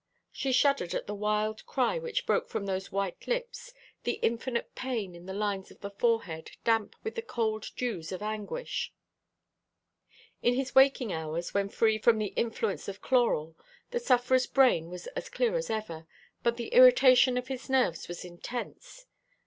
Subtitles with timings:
[0.31, 5.13] She shuddered at the wild cry which broke from those white lips, the infinite pain
[5.13, 8.91] in the lines of the forehead, damp with the cold dews of anguish.
[10.41, 13.55] In his waking hours, when free from the influence of chloral,
[13.91, 16.07] the sufferer's brain was as clear as ever;
[16.41, 19.05] but the irritation of his nerves was intense.